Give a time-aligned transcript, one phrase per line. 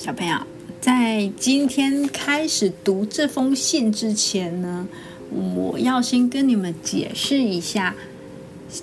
[0.00, 0.34] 小朋友，
[0.80, 4.88] 在今天开始读这封信之前呢，
[5.30, 7.94] 我要先跟你们解释一下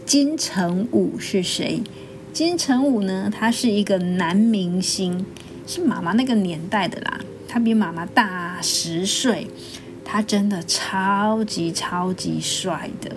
[0.06, 1.82] 金城武是谁。
[2.32, 5.26] 金城武呢，他是一个男明星，
[5.66, 7.20] 是妈妈那个年代的啦。
[7.48, 9.48] 他比妈妈大十岁，
[10.06, 13.10] 他真的超级超级帅的。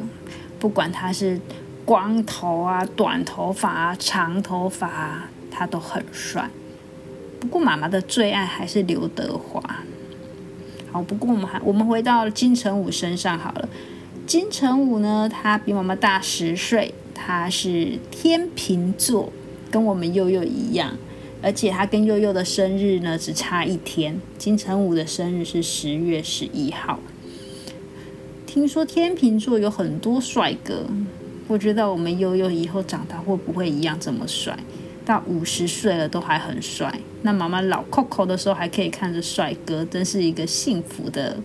[0.59, 1.39] 不管他是
[1.85, 6.48] 光头啊、短头发啊、长头发啊，他都很帅。
[7.40, 9.62] 不过妈妈的最爱还是刘德华。
[10.93, 13.68] 好，不过我们还我们回到金城武身上好了。
[14.26, 19.32] 金城武呢，他比妈妈大十岁，他是天秤座，
[19.71, 20.96] 跟我们悠悠一样，
[21.43, 24.20] 而且他跟悠悠的生日呢只差一天。
[24.36, 27.00] 金城武的生日是十月十一号。
[28.46, 30.84] 听说天秤座有很多帅哥，
[31.48, 34.59] 不知道我们悠悠以后长大会不会一样这么帅？
[35.05, 41.39] 到五十岁了都还很帅，那妈妈老 Coco 的时候还可以看着帅哥，真是一个幸福的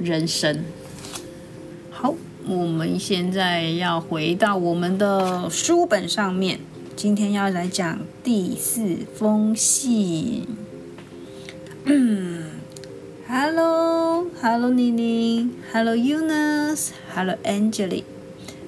[0.00, 0.64] 人生。
[1.90, 2.14] 好，
[2.46, 6.58] 我们现在要回到我们的书本上面，
[6.96, 10.46] 今天要来讲第四封信。
[11.84, 12.44] 嗯
[13.28, 18.02] ，Hello，Hello，妮妮，Hello Eunice，Hello Angeli，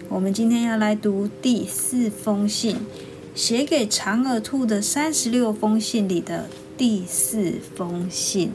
[0.09, 2.77] 我们今天要来读第四封信。
[3.35, 8.53] 写给长耳兔的三十六封信里的第四封信，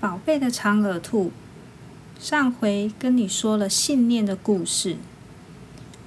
[0.00, 1.30] 宝贝的长耳兔，
[2.18, 4.96] 上回跟你说了信念的故事。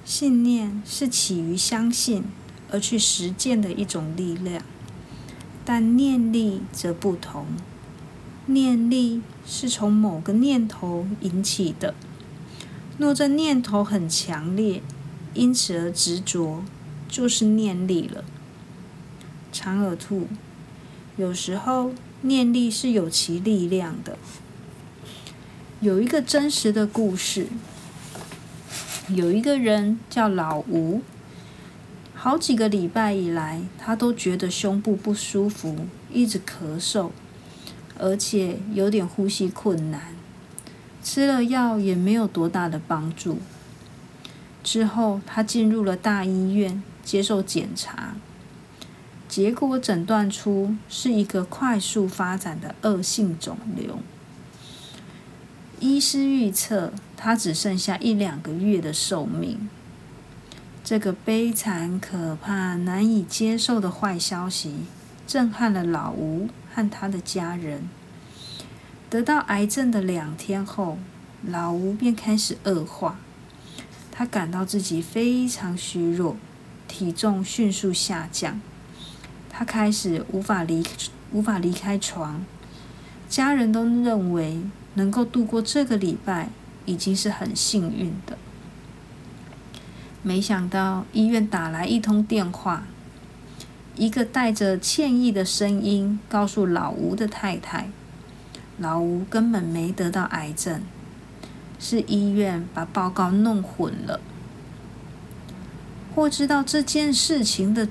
[0.04, 2.24] 信念是起于相信
[2.70, 4.62] 而去实践的一种力量，
[5.64, 7.46] 但念力则不同。
[8.44, 11.94] 念力是从某个念头引起的，
[12.98, 14.82] 若这念头很强烈。
[15.36, 16.64] 因此而执着，
[17.08, 18.24] 就是念力了。
[19.52, 20.26] 长耳兔，
[21.16, 21.92] 有时候
[22.22, 24.18] 念力是有其力量的。
[25.80, 27.48] 有一个真实的故事，
[29.08, 31.02] 有一个人叫老吴，
[32.14, 37.10] 好几个礼拜以来，他都觉得胸部不舒服，一直咳嗽，
[37.98, 40.14] 而且有点呼吸困难，
[41.02, 43.38] 吃了药也没有多大的帮助。
[44.66, 48.16] 之后，他进入了大医院接受检查，
[49.28, 54.00] 结果诊断出是一个快速发展的恶性肿瘤。
[55.78, 59.68] 医师预测他只剩下一两个月的寿命。
[60.82, 64.74] 这个悲惨、可怕、难以接受的坏消息，
[65.28, 67.88] 震撼了老吴和他的家人。
[69.08, 70.98] 得到癌症的两天后，
[71.44, 73.20] 老吴便开始恶化。
[74.18, 76.36] 他感到自己非常虚弱，
[76.88, 78.58] 体重迅速下降。
[79.50, 80.82] 他开始无法离
[81.32, 82.42] 无法离开床，
[83.28, 84.62] 家人都认为
[84.94, 86.48] 能够度过这个礼拜
[86.86, 88.38] 已经是很幸运的。
[90.22, 92.84] 没想到医院打来一通电话，
[93.96, 97.90] 一个带着歉意的声音告诉老吴的太太
[98.78, 100.80] ：“老吴根本没得到癌症。”
[101.78, 104.20] 是医院把报告弄混了。
[106.14, 107.88] 或知道这件事情的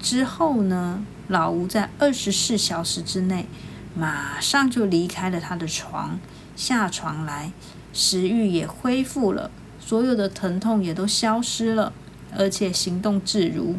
[0.00, 3.46] 之后呢，老吴在二十四小时之内
[3.94, 6.18] 马上就离开了他的床，
[6.56, 7.52] 下床来，
[7.92, 11.92] 食欲也恢复了，所有的疼痛也都消失了，
[12.36, 13.76] 而且行动自如，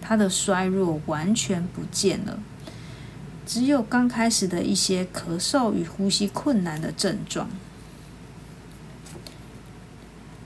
[0.00, 2.38] 他的衰弱完全不见了，
[3.44, 7.48] 只有刚开始的一些咳嗽与呼吸困难的症状。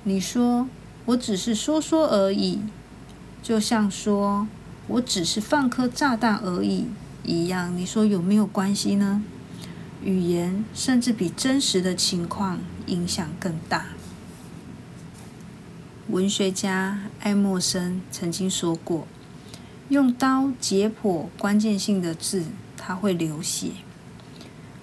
[0.04, 0.68] 你说
[1.04, 2.60] 我只是说说而已，
[3.42, 4.48] 就像说
[4.88, 6.86] 我只是放颗炸弹而已
[7.24, 7.76] 一样。
[7.76, 9.22] 你说有没有关系呢？
[10.02, 13.86] 语言甚至比真实的情况影响更大。
[16.08, 19.06] 文学家爱默生曾经说过
[19.88, 22.46] ：“用刀解剖关键性的字，
[22.76, 23.70] 它会流血。”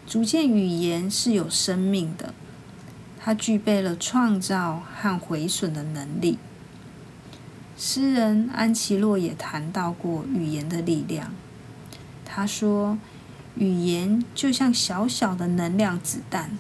[0.08, 2.34] 逐渐语言是有生命的。
[3.22, 6.38] 它具备了创造和毁损的能力。
[7.78, 11.32] 诗人安琪洛也谈到过语言的力量。
[12.26, 12.98] 他说
[13.56, 16.52] ：“语言就像小小的能量子弹，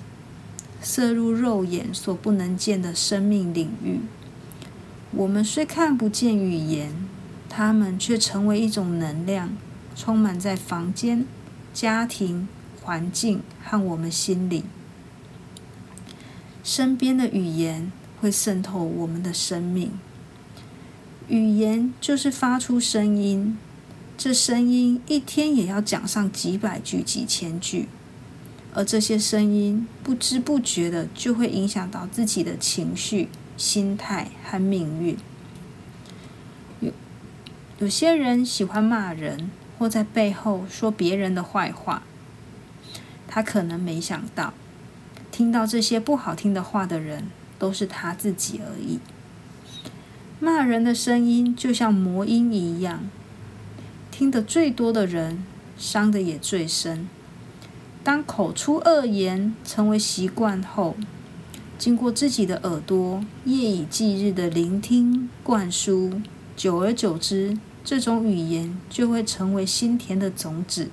[0.82, 4.00] 射入肉眼所不能见的生命领域。
[5.12, 6.94] 我们虽看不见语言，
[7.50, 9.50] 它们却成为一种能量，
[9.96, 11.26] 充满在房间、
[11.74, 12.48] 家庭、
[12.82, 14.64] 环境和我们心里。”
[16.70, 19.92] 身边的语言会渗透我们的生命。
[21.28, 23.58] 语言就是发出声音，
[24.16, 27.88] 这声音一天也要讲上几百句、几千句，
[28.72, 35.18] 而这些声音不知不觉的就会影响到自己的情绪、心态和命运。
[36.82, 36.92] 有
[37.80, 39.50] 有些人喜欢骂人，
[39.80, 42.04] 或在背后说别人的坏话，
[43.28, 44.54] 他可能没想到，
[45.40, 47.28] 听到这些不好听的话的人
[47.58, 49.00] 都是他自己而已。
[50.38, 53.10] 骂人的声音就像魔音一样，
[54.12, 55.42] 听得最多的人
[55.78, 57.08] 伤得也最深。
[58.04, 60.98] 当口出恶言成为习惯后，
[61.78, 66.22] 经过自己的耳朵夜以继日的聆听灌输，
[66.58, 70.92] 久而久之，这种语言就会成为心田的种子，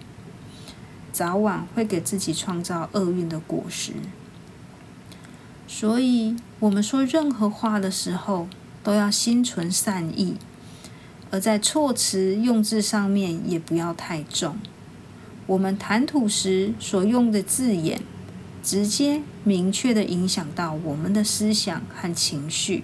[1.11, 3.95] 早晚会给自己创造厄运的果实。
[5.79, 8.49] 所以，我们说任何话的时候，
[8.83, 10.37] 都要心存善意，
[11.31, 14.57] 而在措辞用字上面也不要太重。
[15.47, 18.01] 我们谈吐时所用的字眼，
[18.63, 22.83] 直接明确的影响到我们的思想和情绪。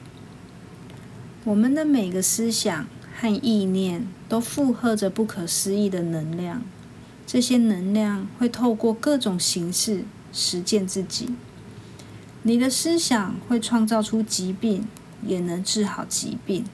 [1.44, 2.86] 我们的每个思想
[3.18, 6.60] 和意念都负荷着不可思议的能量，
[7.26, 11.30] 这些能量会透过各种形式实践自己。
[12.42, 14.86] 你的思想会创造出疾病。
[15.24, 16.64] 也能治好疾病。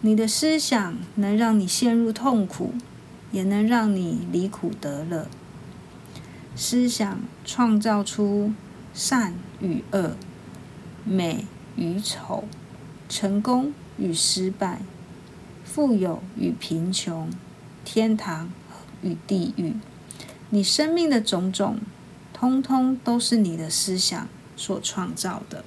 [0.00, 2.74] 你的思想能让你陷入痛苦，
[3.30, 5.28] 也能让你离苦得乐。
[6.56, 8.52] 思想创造出
[8.92, 10.16] 善与恶、
[11.04, 11.46] 美
[11.76, 12.48] 与丑、
[13.08, 14.82] 成功与失败、
[15.64, 17.30] 富有与贫穷、
[17.84, 18.50] 天堂
[19.02, 19.74] 与地狱。
[20.50, 21.78] 你生命的种种，
[22.32, 24.26] 通通都是你的思想
[24.56, 25.64] 所创造的。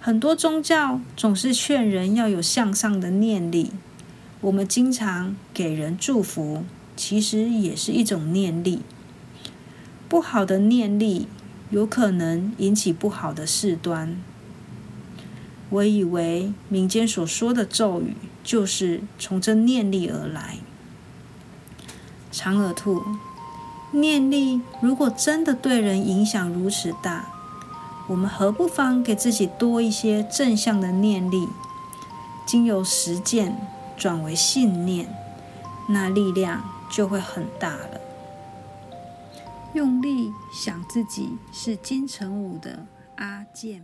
[0.00, 3.72] 很多宗教总是劝人要有向上的念力。
[4.40, 6.64] 我们经常给人祝福，
[6.96, 8.80] 其实也是一种念力。
[10.08, 11.28] 不好的念力
[11.70, 14.16] 有可能引起不好的事端。
[15.68, 20.56] 我以为民间所说的咒语就是从这念力而来。
[22.32, 23.04] 长耳兔，
[23.92, 27.26] 念力如果真的对人影响如此大，
[28.08, 31.48] 我们何不妨给自己多一些正向的念力，
[32.46, 33.56] 经由实践
[33.96, 35.08] 转为信念，
[35.88, 38.00] 那力量就会很大了。
[39.74, 43.82] 用力想自己是金城武的阿健。